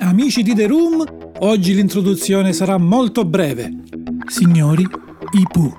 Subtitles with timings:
[0.00, 1.04] Amici di The Room,
[1.40, 3.70] oggi l'introduzione sarà molto breve.
[4.26, 5.74] Signori, i Pooh.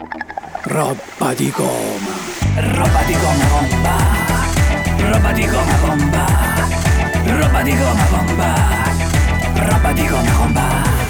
[0.63, 2.17] Roba di goma.
[2.55, 5.11] Roba di goma bomba.
[5.11, 6.25] Roba di goma bomba.
[7.23, 8.53] Roba di goma bomba.
[9.55, 11.08] Roba di goma bomba.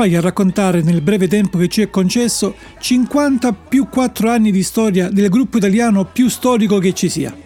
[0.00, 4.62] Fai a raccontare nel breve tempo che ci è concesso 50 più 4 anni di
[4.62, 7.36] storia del gruppo italiano più storico che ci sia?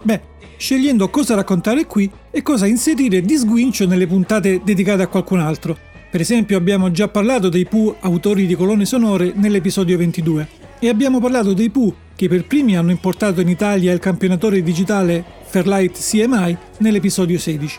[0.00, 0.20] Beh,
[0.56, 5.76] scegliendo cosa raccontare qui e cosa inserire di sguincio nelle puntate dedicate a qualcun altro.
[6.10, 11.20] Per esempio abbiamo già parlato dei Pooh autori di colonne sonore nell'episodio 22 e abbiamo
[11.20, 16.56] parlato dei Pooh che per primi hanno importato in Italia il campionatore digitale Fairlight CMI
[16.78, 17.78] nell'episodio 16.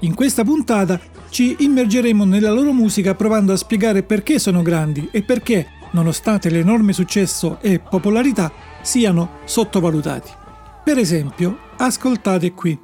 [0.00, 1.00] In questa puntata
[1.34, 6.92] ci immergeremo nella loro musica provando a spiegare perché sono grandi e perché, nonostante l'enorme
[6.92, 8.52] successo e popolarità,
[8.82, 10.30] siano sottovalutati.
[10.84, 12.78] Per esempio, ascoltate qui.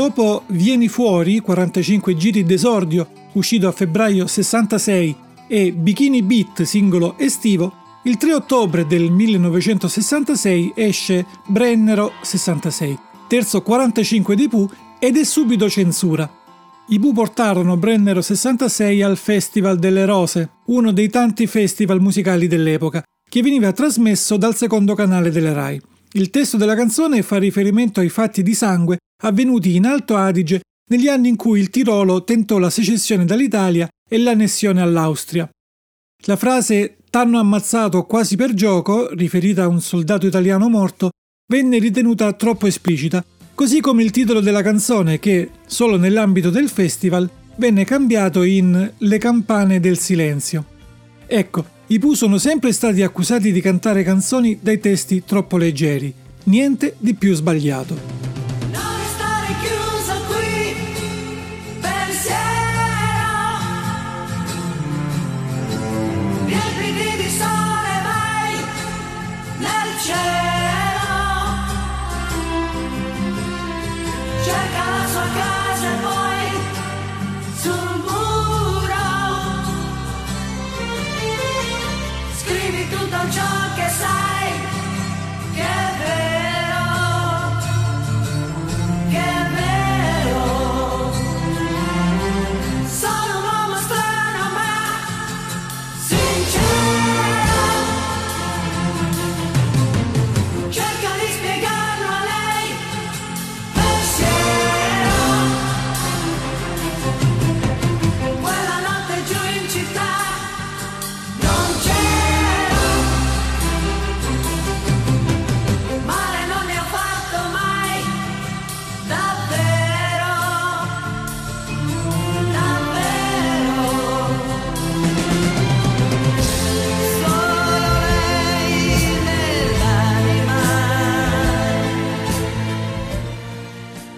[0.00, 5.14] Dopo Vieni fuori, 45 giri d'esordio, uscito a febbraio 66,
[5.46, 7.74] e Bikini Beat, singolo estivo,
[8.04, 12.98] il 3 ottobre del 1966 esce Brennero 66,
[13.28, 16.26] terzo 45 dei Pooh ed è subito censura.
[16.88, 23.02] I Pooh portarono Brennero 66 al Festival delle Rose, uno dei tanti festival musicali dell'epoca,
[23.28, 25.78] che veniva trasmesso dal secondo canale delle RAI.
[26.12, 31.08] Il testo della canzone fa riferimento ai fatti di sangue avvenuti in Alto Adige negli
[31.08, 35.48] anni in cui il Tirolo tentò la secessione dall'Italia e l'annessione all'Austria.
[36.24, 41.10] La frase T'hanno ammazzato quasi per gioco, riferita a un soldato italiano morto,
[41.48, 47.28] venne ritenuta troppo esplicita, così come il titolo della canzone che, solo nell'ambito del festival,
[47.56, 50.64] venne cambiato in Le campane del silenzio.
[51.26, 56.14] Ecco, i Pooh sono sempre stati accusati di cantare canzoni dai testi troppo leggeri,
[56.44, 58.49] niente di più sbagliato.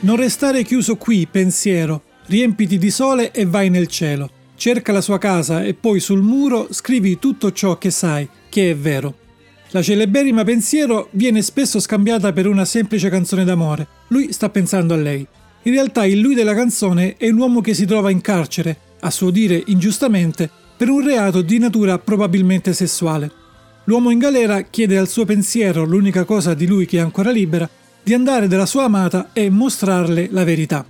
[0.04, 4.28] Non restare chiuso qui, pensiero, riempiti di sole e vai nel cielo.
[4.56, 8.76] Cerca la sua casa e poi sul muro scrivi tutto ciò che sai, che è
[8.76, 9.14] vero.
[9.70, 13.86] La celeberrima pensiero viene spesso scambiata per una semplice canzone d'amore.
[14.08, 15.24] Lui sta pensando a lei.
[15.62, 19.10] In realtà il lui della canzone è un uomo che si trova in carcere, a
[19.10, 23.30] suo dire ingiustamente, per un reato di natura probabilmente sessuale.
[23.84, 27.70] L'uomo in galera chiede al suo pensiero, l'unica cosa di lui che è ancora libera,
[28.02, 30.84] di andare dalla sua amata e mostrarle la verità.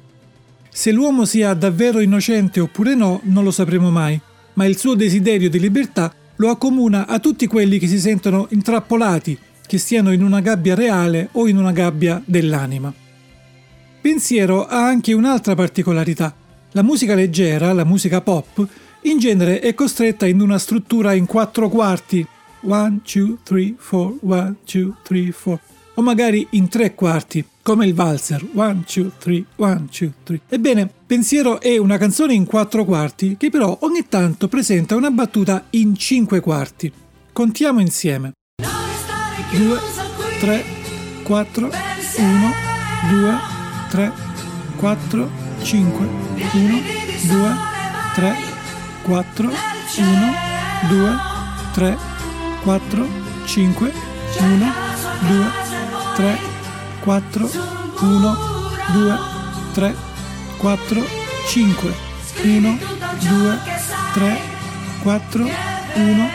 [0.69, 4.19] Se l'uomo sia davvero innocente oppure no, non lo sapremo mai,
[4.55, 9.39] ma il suo desiderio di libertà lo accomuna a tutti quelli che si sentono intrappolati,
[9.67, 12.93] che stiano in una gabbia reale o in una gabbia dell'anima.
[14.01, 16.35] Pensiero ha anche un'altra particolarità.
[16.73, 18.67] La musica leggera, la musica pop,
[19.03, 22.27] in genere è costretta in una struttura in quattro quarti,
[22.61, 25.72] 1, 2, 3, 4, 1, 2, 3, 4,
[26.03, 30.41] magari in tre quarti, come il valzer, 1, 2, 3, 1, 2, 3.
[30.49, 35.67] Ebbene, Pensiero è una canzone in quattro quarti che però ogni tanto presenta una battuta
[35.71, 36.91] in cinque quarti.
[37.35, 38.33] Contiamo insieme.
[38.63, 40.39] Non restare 2, chiuso qui.
[40.41, 40.65] 3,
[41.23, 41.71] 4,
[42.17, 42.51] 1,
[43.11, 43.35] 2,
[43.91, 44.13] 3,
[44.77, 45.31] 4,
[45.63, 46.09] 5,
[46.55, 46.81] 1,
[47.27, 47.55] 2,
[48.15, 48.35] 3,
[49.03, 49.55] 4, 1,
[50.89, 51.11] 2,
[51.75, 51.97] 3,
[52.63, 53.07] 4,
[53.45, 53.93] 5,
[54.41, 54.73] 1,
[55.29, 55.72] 2, 3,
[56.15, 57.49] 4,
[58.01, 58.37] 1,
[58.93, 59.19] 2,
[59.73, 59.95] 3,
[60.59, 61.01] 4,
[61.49, 61.95] 5,
[62.45, 62.79] 1,
[63.29, 63.59] 2,
[64.13, 64.37] 3,
[65.03, 66.29] 4, 1,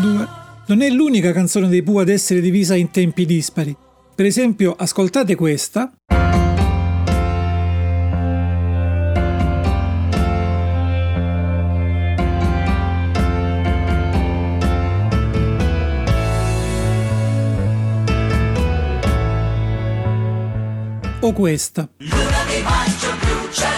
[0.00, 0.28] 2.
[0.66, 3.76] Non è l'unica canzone dei Pooh ad essere divisa in tempi dispari.
[4.14, 5.92] Per esempio, ascoltate questa.
[21.28, 21.86] O questa.
[21.98, 23.77] Luna di maggio blu c'è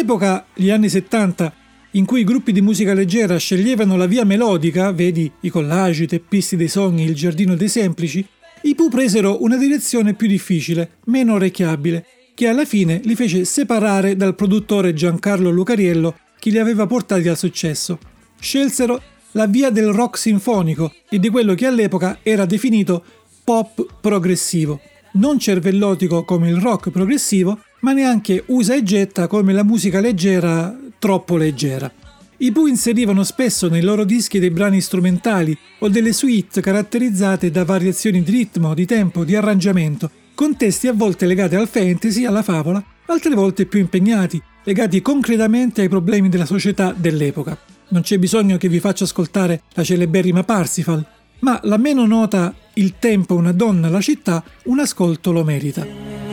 [0.00, 1.52] In un'epoca, gli anni 70,
[1.90, 6.06] in cui i gruppi di musica leggera sceglievano la via melodica, vedi i collage, i
[6.06, 8.26] teppisti dei sogni, il giardino dei semplici,
[8.62, 14.16] i Pooh presero una direzione più difficile, meno orecchiabile, che alla fine li fece separare
[14.16, 17.98] dal produttore Giancarlo Lucariello che li aveva portati al successo.
[18.40, 19.02] Scelsero
[19.32, 23.04] la via del rock sinfonico e di quello che all'epoca era definito
[23.44, 24.80] pop progressivo,
[25.12, 30.76] non cervellotico come il rock progressivo, ma neanche usa e getta come la musica leggera
[30.98, 31.90] troppo leggera.
[32.38, 37.64] I Pooh inserivano spesso nei loro dischi dei brani strumentali o delle suite caratterizzate da
[37.64, 42.42] variazioni di ritmo, di tempo, di arrangiamento, con testi a volte legati al fantasy, alla
[42.42, 47.58] favola, altre volte più impegnati, legati concretamente ai problemi della società dell'epoca.
[47.88, 51.04] Non c'è bisogno che vi faccia ascoltare la celeberrima Parsifal,
[51.40, 56.29] ma la meno nota Il tempo, una donna, la città, un ascolto lo merita.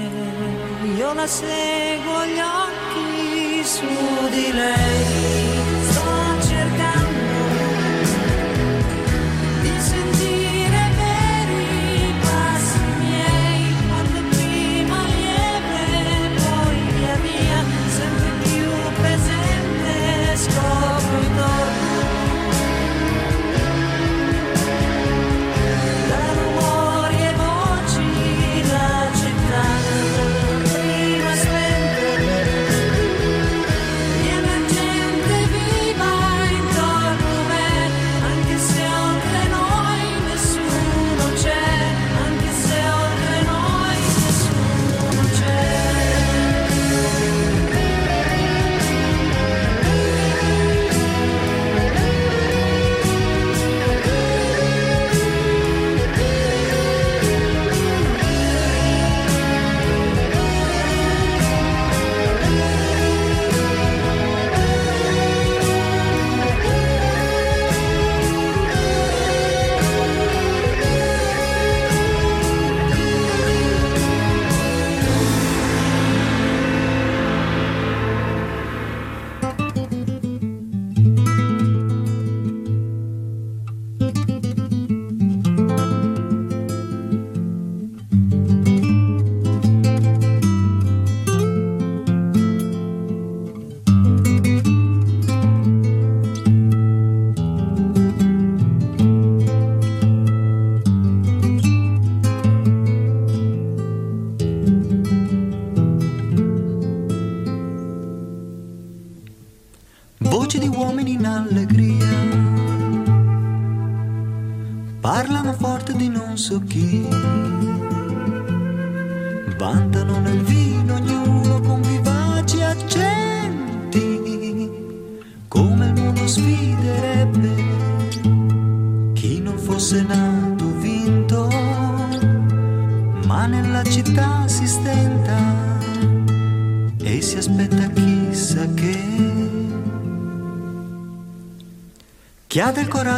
[1.18, 5.17] La seguo gli occhi su di lei.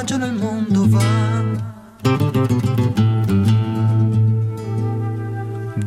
[0.10, 1.04] Coraggio nel mondo va.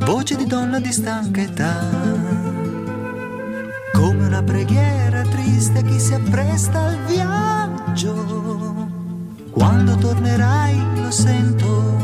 [0.05, 1.91] Voce di donna di stanca età.
[3.93, 8.14] Come una preghiera triste chi si appresta al viaggio.
[9.50, 11.99] Quando tornerai lo sento.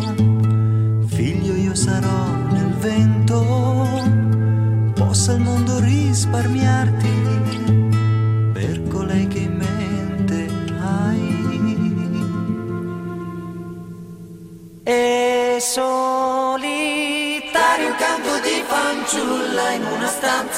[1.07, 3.45] Figlio io sarò nel vento.
[4.95, 7.18] Possa il mondo risparmiarti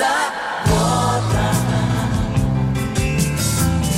[0.00, 0.32] stanza
[0.64, 1.46] vuota.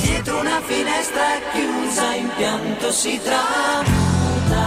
[0.01, 4.63] Dietro una finestra chiusa in pianto si tramuta.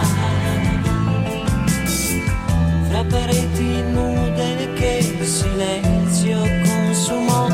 [2.89, 7.47] Fra pareti nude che il silenzio consumò.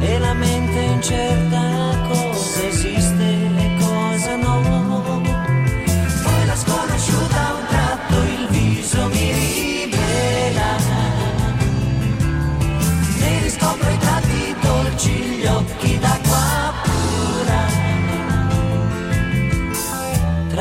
[0.00, 1.73] E la mente incerta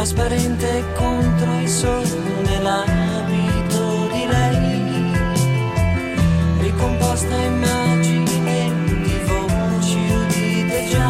[0.04, 5.12] Trasparente contro il sole l'abito di lei
[6.60, 11.10] Ricomposta immagine di voci udite già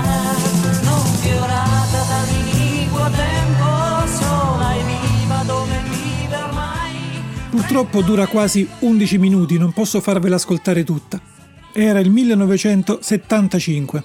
[0.83, 9.57] Non violata dall'iniquo tempo sola e viva dove vive ormai Purtroppo dura quasi 11 minuti,
[9.57, 11.19] non posso farvela ascoltare tutta.
[11.73, 14.03] Era il 1975.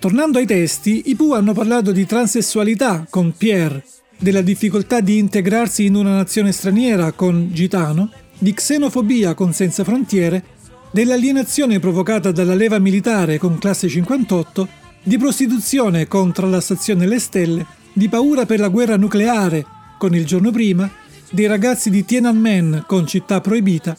[0.00, 3.82] Tornando ai testi, i Pooh hanno parlato di transessualità con Pierre,
[4.18, 10.44] della difficoltà di integrarsi in una nazione straniera con Gitano, di xenofobia con Senza Frontiere,
[10.90, 14.68] dell'alienazione provocata dalla leva militare con Classe 58,
[15.02, 19.64] di prostituzione contro la stazione Le Stelle, di paura per la guerra nucleare
[19.98, 20.90] con Il giorno prima,
[21.30, 23.96] dei ragazzi di Tiananmen con Città Proibita,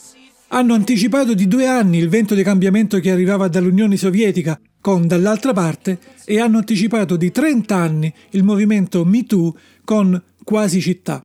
[0.49, 5.51] hanno anticipato di due anni il vento di cambiamento che arrivava dall'Unione Sovietica con Dall'altra
[5.51, 11.23] parte e hanno anticipato di 30 anni il movimento MeToo con Quasi città.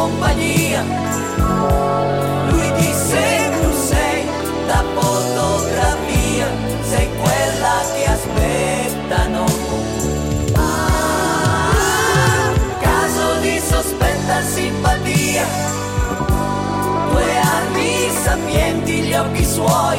[0.00, 0.82] Compagnia.
[2.48, 3.22] Lui disse
[3.60, 4.24] tu sei
[4.66, 6.46] da fotografia,
[6.90, 9.44] sei quella che aspettano.
[10.54, 11.70] Ah,
[12.80, 15.46] caso di sospetta simpatia,
[17.10, 19.98] due armi sapienti gli occhi suoi,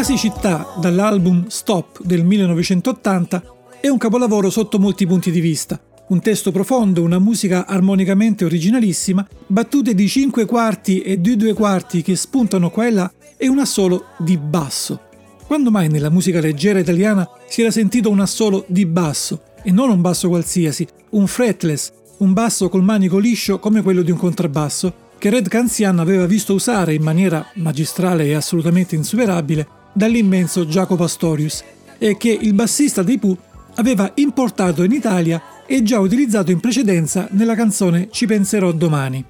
[0.00, 3.42] Quasi città, dall'album Stop del 1980,
[3.82, 5.78] è un capolavoro sotto molti punti di vista.
[6.08, 12.00] Un testo profondo, una musica armonicamente originalissima, battute di 5 quarti e di 2 quarti
[12.00, 15.02] che spuntano qua e là e un assolo di basso.
[15.46, 19.42] Quando mai nella musica leggera italiana si era sentito un assolo di basso?
[19.62, 24.10] E non un basso qualsiasi, un fretless, un basso col manico liscio come quello di
[24.10, 30.64] un contrabbasso, che Red Canzian aveva visto usare in maniera magistrale e assolutamente insuperabile dall'immenso
[30.64, 31.62] Jacopo Pastorius,
[31.98, 33.36] e che il bassista dei Pooh
[33.74, 39.24] aveva importato in Italia e già utilizzato in precedenza nella canzone Ci penserò domani.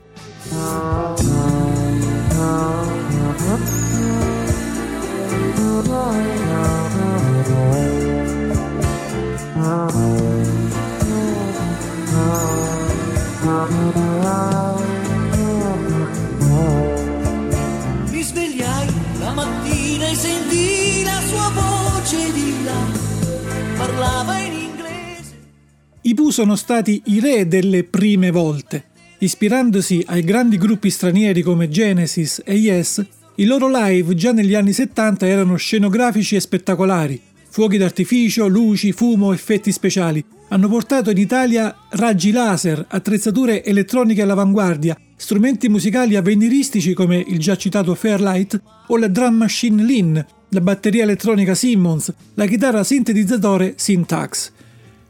[26.11, 28.87] I Pooh sono stati i re delle prime volte.
[29.19, 33.01] Ispirandosi ai grandi gruppi stranieri come Genesis e Yes,
[33.37, 37.21] i loro live già negli anni 70 erano scenografici e spettacolari.
[37.49, 40.25] Fuochi d'artificio, luci, fumo, effetti speciali.
[40.49, 47.57] Hanno portato in Italia raggi laser, attrezzature elettroniche all'avanguardia, strumenti musicali avveniristici come il già
[47.57, 54.51] citato Fairlight o la drum machine Lin, la batteria elettronica Simmons, la chitarra sintetizzatore Syntax.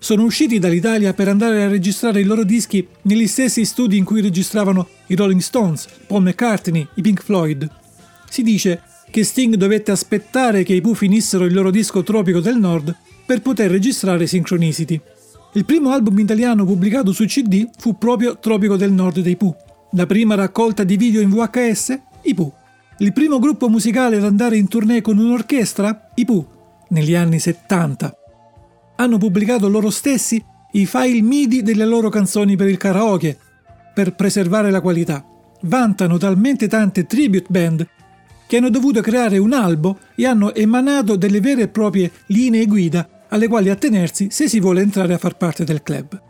[0.02, 4.22] Sono usciti dall'Italia per andare a registrare i loro dischi negli stessi studi in cui
[4.22, 7.70] registravano i Rolling Stones, Paul McCartney, i Pink Floyd.
[8.28, 12.56] Si dice che Sting dovette aspettare che i Pooh finissero il loro disco Tropico del
[12.56, 14.98] Nord per poter registrare Synchronicity.
[15.52, 19.54] Il primo album italiano pubblicato su CD fu proprio Tropico del Nord dei Pooh.
[19.92, 21.98] La prima raccolta di video in VHS?
[22.22, 22.52] I Pooh.
[22.98, 26.10] Il primo gruppo musicale ad andare in tournée con un'orchestra?
[26.14, 26.46] I Pooh.
[26.88, 28.19] Negli anni 70.
[29.00, 33.34] Hanno pubblicato loro stessi i file MIDI delle loro canzoni per il karaoke,
[33.94, 35.24] per preservare la qualità.
[35.62, 37.88] Vantano talmente tante tribute band
[38.46, 43.24] che hanno dovuto creare un albo e hanno emanato delle vere e proprie linee guida
[43.30, 46.29] alle quali attenersi se si vuole entrare a far parte del club.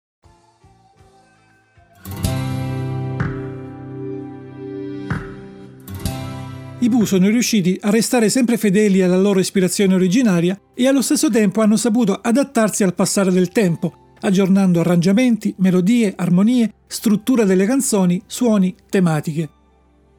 [6.81, 11.29] I Pooh sono riusciti a restare sempre fedeli alla loro ispirazione originaria e allo stesso
[11.29, 18.19] tempo hanno saputo adattarsi al passare del tempo, aggiornando arrangiamenti, melodie, armonie, struttura delle canzoni,
[18.25, 19.47] suoni, tematiche.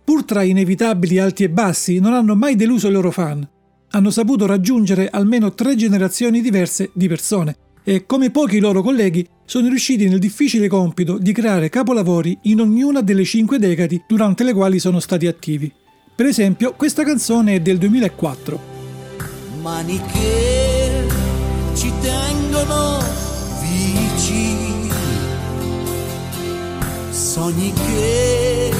[0.05, 3.44] Pur tra inevitabili alti e bassi, non hanno mai deluso i loro fan.
[3.90, 9.66] Hanno saputo raggiungere almeno tre generazioni diverse di persone e, come pochi loro colleghi, sono
[9.66, 14.79] riusciti nel difficile compito di creare capolavori in ognuna delle cinque decadi durante le quali
[14.79, 15.72] sono stati attivi.
[16.14, 18.61] Per esempio, questa canzone è del 2004.
[19.62, 21.07] mani che
[21.75, 23.03] ci tengono
[23.61, 24.90] vicini,
[27.11, 28.70] sogni che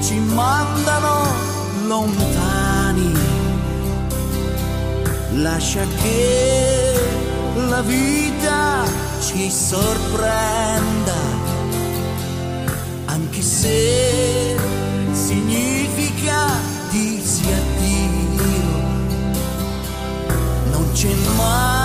[0.00, 1.26] ci mandano
[1.86, 3.12] lontani,
[5.34, 6.94] lascia che
[7.68, 8.82] la vita
[9.20, 11.14] ci sorprenda,
[13.04, 14.56] anche se
[15.12, 15.73] significa
[20.94, 21.83] non c'è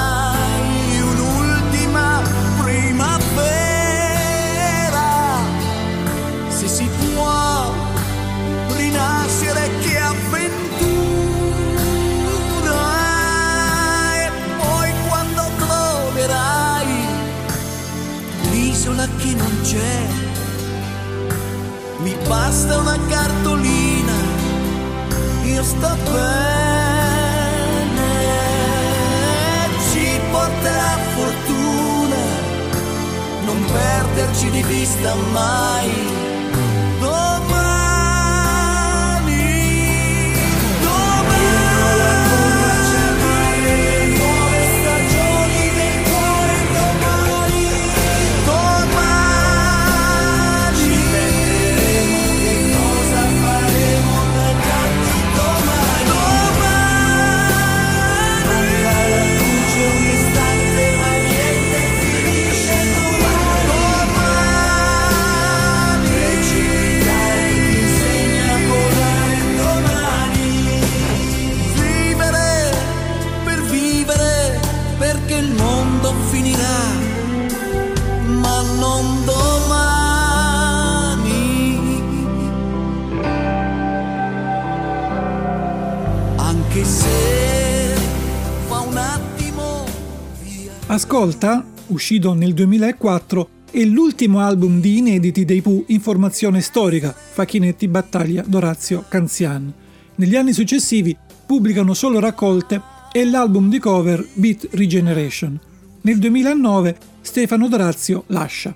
[91.19, 97.89] Ascolta, uscito nel 2004, è l'ultimo album di inediti dei Pooh in formazione storica, Facchinetti
[97.89, 99.69] Battaglia d'Orazio Canzian.
[100.15, 101.13] Negli anni successivi
[101.45, 105.59] pubblicano solo raccolte e l'album di cover Beat Regeneration.
[106.03, 108.73] Nel 2009 Stefano Dorazio lascia.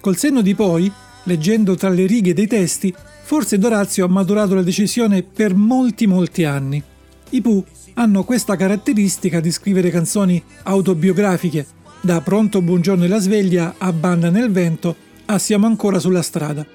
[0.00, 0.90] Col senno di poi,
[1.24, 6.44] leggendo tra le righe dei testi, forse Dorazio ha maturato la decisione per molti molti
[6.44, 6.82] anni.
[7.28, 7.62] I Pooh
[7.94, 11.66] hanno questa caratteristica di scrivere canzoni autobiografiche,
[12.02, 16.66] da Pronto Buongiorno e la sveglia a Banda nel vento a Siamo ancora sulla strada.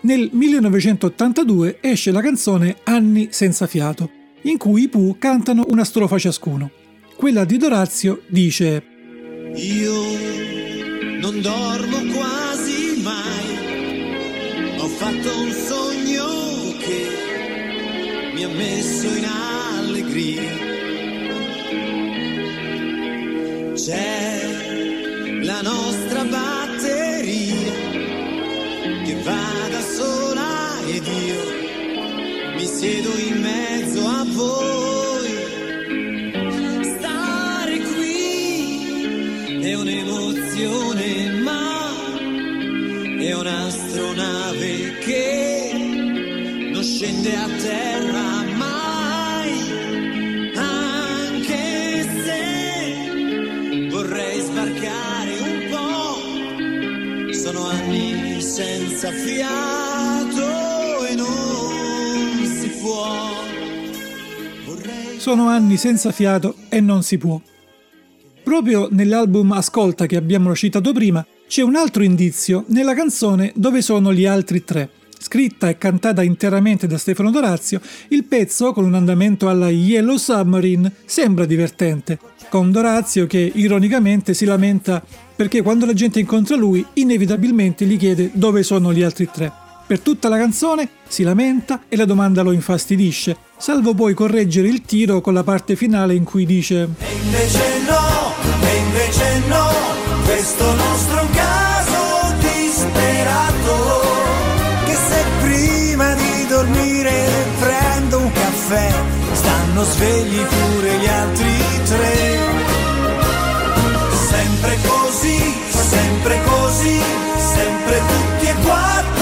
[0.00, 4.10] Nel 1982 esce la canzone Anni senza fiato,
[4.42, 6.70] in cui i Pooh cantano una strofa ciascuno.
[7.14, 8.82] Quella di Dorazio dice
[9.54, 10.02] Io
[11.20, 16.24] non dormo quasi mai, ho fatto un sogno
[16.78, 20.73] che mi ha messo in allegria.
[59.04, 63.42] Senza fiato e non si può.
[64.64, 67.38] Vorrei Sono anni senza fiato e non si può.
[68.42, 74.12] Proprio nell'album Ascolta che abbiamo citato prima c'è un altro indizio nella canzone Dove sono
[74.12, 74.88] gli altri tre.
[75.18, 80.92] Scritta e cantata interamente da Stefano Dorazio, il pezzo, con un andamento alla Yellow Submarine,
[81.06, 82.18] sembra divertente,
[82.50, 85.02] con Dorazio che ironicamente si lamenta
[85.34, 89.52] perché quando la gente incontra lui inevitabilmente gli chiede dove sono gli altri tre.
[89.86, 94.80] Per tutta la canzone si lamenta e la domanda lo infastidisce, salvo poi correggere il
[94.80, 99.68] tiro con la parte finale in cui dice E invece no, e invece no,
[100.24, 103.72] questo nostro caso disperato.
[104.86, 107.12] Che se prima di dormire
[107.60, 108.90] prendo un caffè,
[109.32, 111.52] stanno svegli pure gli altri
[111.84, 112.38] tre.
[114.30, 115.03] Sempre così,
[116.24, 117.02] sempre così,
[117.36, 119.13] sempre tutti e quattro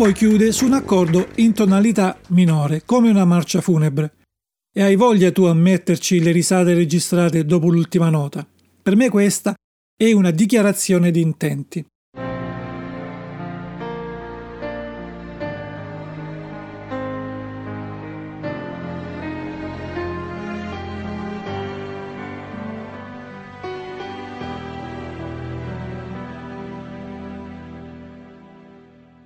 [0.00, 4.14] poi chiude su un accordo in tonalità minore, come una marcia funebre.
[4.72, 8.48] E hai voglia tu a metterci le risate registrate dopo l'ultima nota.
[8.82, 9.54] Per me questa
[9.94, 11.84] è una dichiarazione di intenti.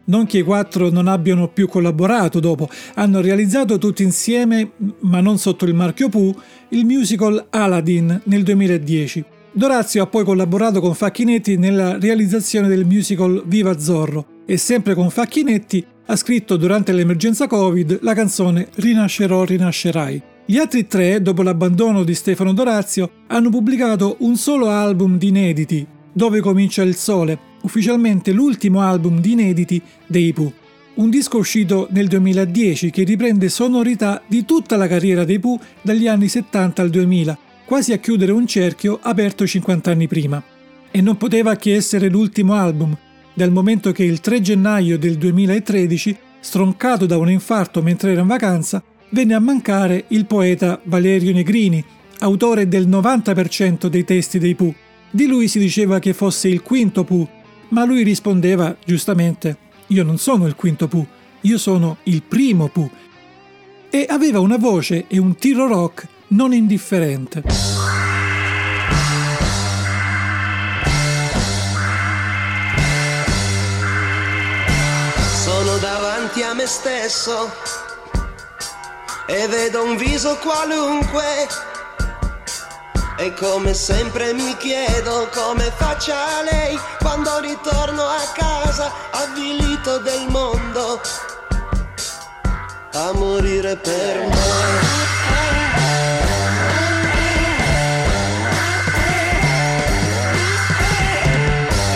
[0.07, 5.39] Non che i quattro non abbiano più collaborato dopo, hanno realizzato tutti insieme, ma non
[5.39, 6.35] sotto il marchio Pooh,
[6.71, 9.25] il musical Aladdin nel 2010.
[9.53, 15.11] Dorazio ha poi collaborato con Facchinetti nella realizzazione del musical Viva Zorro e sempre con
[15.11, 20.23] Facchinetti ha scritto durante l'emergenza Covid la canzone Rinascerò, rinascerai.
[20.45, 25.87] Gli altri tre, dopo l'abbandono di Stefano Dorazio, hanno pubblicato un solo album di inediti,
[26.17, 30.53] Dove comincia il sole, ufficialmente l'ultimo album di inediti dei Pooh.
[30.95, 36.07] Un disco uscito nel 2010 che riprende sonorità di tutta la carriera dei Pooh dagli
[36.07, 40.43] anni 70 al 2000, quasi a chiudere un cerchio aperto 50 anni prima.
[40.91, 42.97] E non poteva che essere l'ultimo album,
[43.35, 48.29] dal momento che il 3 gennaio del 2013, stroncato da un infarto mentre era in
[48.29, 51.85] vacanza, venne a mancare il poeta Valerio Negrini,
[52.21, 54.75] autore del 90% dei testi dei Pooh.
[55.11, 57.29] Di lui si diceva che fosse il quinto Pooh,
[57.69, 59.57] ma lui rispondeva, giustamente,
[59.89, 61.07] io non sono il quinto Pooh,
[61.43, 62.91] io sono il primo Pooh.
[63.91, 67.43] E aveva una voce e un tiro rock non indifferente.
[75.45, 77.53] Sono davanti a me stesso
[79.27, 81.74] e vedo un viso qualunque.
[83.17, 91.01] E come sempre mi chiedo come faccia lei quando ritorno a casa avvilito del mondo
[92.93, 95.13] a morire per me.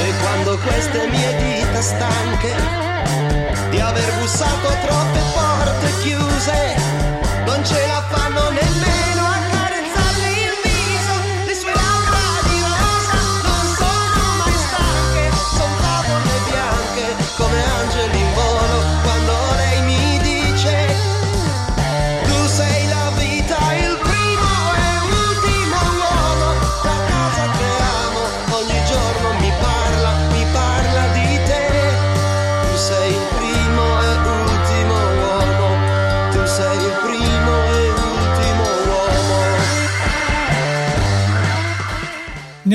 [0.00, 2.54] E quando queste mie dita stanche
[3.70, 6.74] di aver bussato troppe porte chiuse,
[7.44, 8.47] non ce la fanno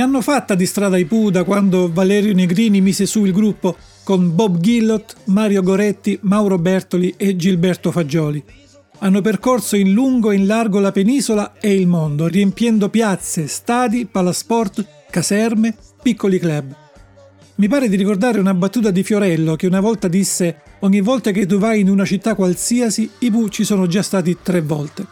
[0.04, 4.36] hanno fatta di strada i Pooh da quando Valerio Negrini mise su il gruppo con
[4.36, 8.44] Bob Gillot, Mario Goretti, Mauro Bertoli e Gilberto Fagioli.
[9.00, 14.06] Hanno percorso in lungo e in largo la penisola e il mondo, riempiendo piazze, stadi,
[14.06, 16.76] palasport, caserme, piccoli club.
[17.56, 21.46] Mi pare di ricordare una battuta di Fiorello che una volta disse ogni volta che
[21.46, 25.06] tu vai in una città qualsiasi i Pooh ci sono già stati tre volte.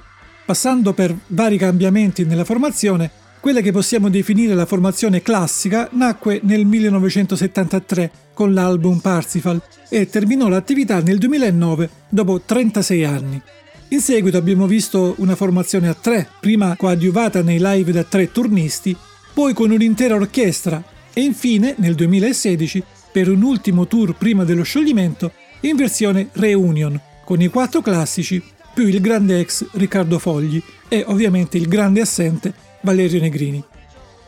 [0.46, 6.64] Passando per vari cambiamenti nella formazione, quella che possiamo definire la formazione classica nacque nel
[6.64, 13.42] 1973 con l'album Parsifal e terminò l'attività nel 2009 dopo 36 anni.
[13.90, 18.96] In seguito abbiamo visto una formazione a tre, prima coadiuvata nei live da tre turnisti,
[19.34, 25.32] poi con un'intera orchestra e infine nel 2016 per un ultimo tour prima dello scioglimento
[25.62, 28.42] in versione reunion con i quattro classici
[28.74, 33.64] più il grande ex Riccardo Fogli e ovviamente il grande assente Valerio Negrini.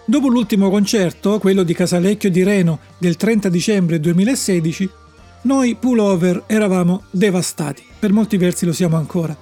[0.06, 4.90] Dopo l'ultimo concerto, quello di Casalecchio di Reno del 30 dicembre 2016,
[5.44, 9.36] noi pullover eravamo devastati, per molti versi lo siamo ancora,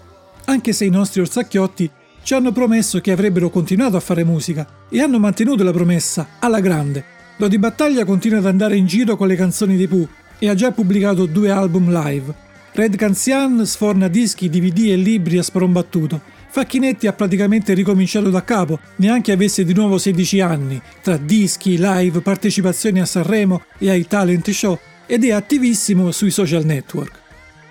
[0.46, 1.90] anche se i nostri orsacchiotti
[2.24, 6.60] ci hanno promesso che avrebbero continuato a fare musica e hanno mantenuto la promessa alla
[6.60, 7.04] grande.
[7.38, 10.54] Lo di Battaglia continua ad andare in giro con le canzoni di Pooh e ha
[10.54, 12.50] già pubblicato due album live.
[12.74, 16.22] Red Canzian sforna dischi, DVD e libri a sprombattuto.
[16.54, 22.20] Facchinetti ha praticamente ricominciato da capo, neanche avesse di nuovo 16 anni, tra dischi, live,
[22.20, 27.20] partecipazioni a Sanremo e ai talent show, ed è attivissimo sui social network.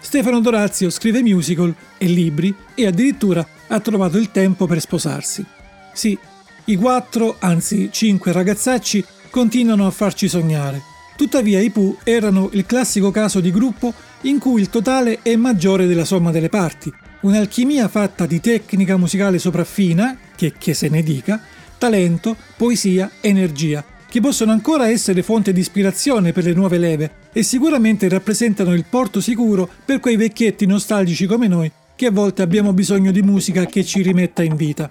[0.01, 5.45] Stefano Dorazio scrive musical e libri e addirittura ha trovato il tempo per sposarsi.
[5.93, 6.19] Sì,
[6.65, 10.81] i quattro, anzi cinque ragazzacci continuano a farci sognare.
[11.17, 15.87] Tuttavia i Pooh erano il classico caso di gruppo in cui il totale è maggiore
[15.87, 21.41] della somma delle parti, un'alchimia fatta di tecnica musicale sopraffina, che, che se ne dica,
[21.79, 27.43] talento, poesia, energia, che possono ancora essere fonte di ispirazione per le nuove leve e
[27.43, 32.73] sicuramente rappresentano il porto sicuro per quei vecchietti nostalgici come noi che a volte abbiamo
[32.73, 34.91] bisogno di musica che ci rimetta in vita.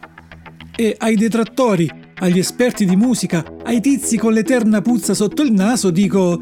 [0.75, 1.89] E ai detrattori,
[2.19, 6.41] agli esperti di musica, ai tizi con l'eterna puzza sotto il naso dico: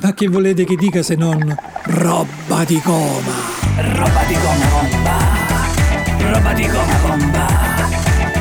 [0.00, 1.54] Ma che volete che dica se non
[1.84, 3.32] roba di goma?
[3.76, 6.30] Roba di gomma bomba.
[6.30, 7.46] Roba di gomma bomba.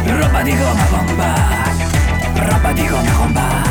[0.05, 1.33] Roba di gomma bomba.
[2.33, 3.70] Roba di gomma bomba